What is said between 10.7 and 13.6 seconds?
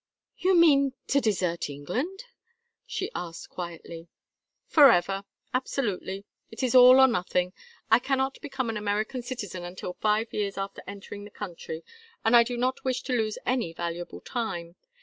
entering the country, and I do not wish to lose